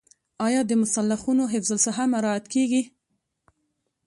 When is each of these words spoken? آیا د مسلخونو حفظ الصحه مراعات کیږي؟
آیا 0.47 0.61
د 0.65 0.71
مسلخونو 0.81 1.43
حفظ 1.53 1.69
الصحه 1.75 2.03
مراعات 2.13 2.45
کیږي؟ 2.53 2.81